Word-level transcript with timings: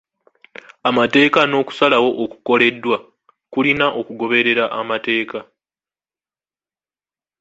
Amateeka 0.89 1.39
n'okusalawo 1.45 2.09
okukoleddwa 2.23 2.97
kulina 3.53 3.85
kugoberera 4.07 4.63
amateeka. 4.79 5.39